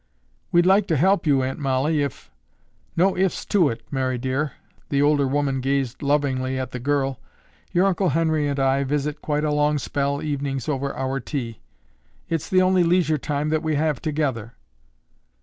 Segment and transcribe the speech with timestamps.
[0.51, 2.31] "We'd like to help you, Aunt Mollie, if—"
[2.97, 4.53] "No 'ifs' to it, Mary dear."
[4.89, 7.19] The older woman gazed lovingly at the girl.
[7.71, 11.59] "Your Uncle Henry and I visit quite a long spell evenings over our tea.
[12.29, 14.55] It's the only leisure time that we have together."